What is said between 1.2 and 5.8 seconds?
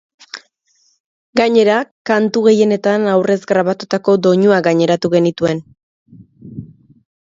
Gainera, kantu gehienetan aurrez grabatutako doinuak gaineratu genituen.